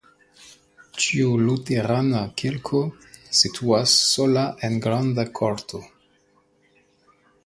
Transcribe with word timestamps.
Tiu 1.01 1.33
luterana 1.49 2.21
kirko 2.41 2.81
situas 3.41 3.93
sola 4.15 4.47
en 4.69 4.79
granda 4.87 5.27
korto. 5.41 5.83